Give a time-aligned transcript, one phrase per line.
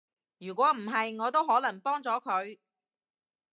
[0.39, 2.57] 如果唔係，我都可能幫咗佢